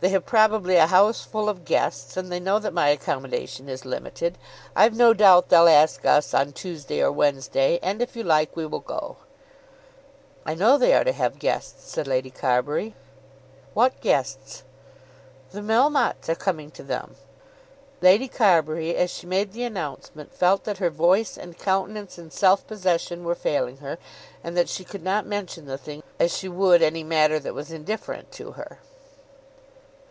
They 0.00 0.10
have 0.10 0.24
probably 0.26 0.76
a 0.76 0.86
house 0.86 1.22
full 1.24 1.48
of 1.48 1.64
guests, 1.64 2.16
and 2.16 2.30
they 2.30 2.38
know 2.38 2.60
that 2.60 2.72
my 2.72 2.86
accommodation 2.90 3.68
is 3.68 3.84
limited. 3.84 4.38
I've 4.76 4.94
no 4.96 5.12
doubt 5.12 5.48
they'll 5.48 5.66
ask 5.66 6.06
us 6.06 6.32
on 6.32 6.52
Tuesday 6.52 7.02
or 7.02 7.10
Wednesday, 7.10 7.80
and 7.82 8.00
if 8.00 8.14
you 8.14 8.22
like 8.22 8.54
we 8.54 8.64
will 8.64 8.78
go." 8.78 9.16
"I 10.46 10.54
know 10.54 10.78
they 10.78 10.94
are 10.94 11.02
to 11.02 11.10
have 11.10 11.40
guests," 11.40 11.90
said 11.90 12.06
Lady 12.06 12.30
Carbury. 12.30 12.94
"What 13.74 14.00
guests?" 14.00 14.62
"The 15.50 15.62
Melmottes 15.62 16.28
are 16.28 16.36
coming 16.36 16.70
to 16.70 16.84
them." 16.84 17.16
Lady 18.00 18.28
Carbury, 18.28 18.94
as 18.94 19.10
she 19.10 19.26
made 19.26 19.50
the 19.50 19.64
announcement, 19.64 20.32
felt 20.32 20.62
that 20.62 20.78
her 20.78 20.90
voice 20.90 21.36
and 21.36 21.58
countenance 21.58 22.18
and 22.18 22.32
self 22.32 22.64
possession 22.68 23.24
were 23.24 23.34
failing 23.34 23.78
her, 23.78 23.98
and 24.44 24.56
that 24.56 24.68
she 24.68 24.84
could 24.84 25.02
not 25.02 25.26
mention 25.26 25.66
the 25.66 25.76
thing 25.76 26.04
as 26.20 26.32
she 26.38 26.48
would 26.48 26.82
any 26.82 27.02
matter 27.02 27.40
that 27.40 27.52
was 27.52 27.72
indifferent 27.72 28.30
to 28.30 28.52
her. 28.52 28.78